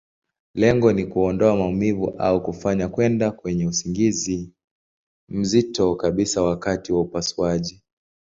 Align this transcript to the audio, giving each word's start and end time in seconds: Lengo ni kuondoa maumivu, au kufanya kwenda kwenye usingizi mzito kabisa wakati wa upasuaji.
Lengo 0.55 0.91
ni 0.93 1.05
kuondoa 1.05 1.55
maumivu, 1.55 2.09
au 2.09 2.43
kufanya 2.43 2.87
kwenda 2.87 3.31
kwenye 3.31 3.67
usingizi 3.67 4.51
mzito 5.29 5.95
kabisa 5.95 6.41
wakati 6.43 6.93
wa 6.93 6.99
upasuaji. 7.01 7.81